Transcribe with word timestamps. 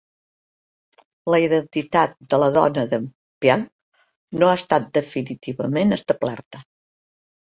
La 1.33 1.39
identitat 1.43 2.15
de 2.31 2.39
la 2.43 2.47
dóna 2.55 2.85
d'en 2.93 3.05
Piankh 3.45 3.69
no 4.43 4.49
ha 4.49 4.55
estat 4.61 4.89
definitivament 4.99 5.99
establerta. 5.99 6.63